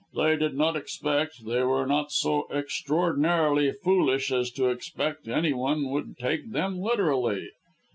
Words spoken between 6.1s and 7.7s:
take them literally.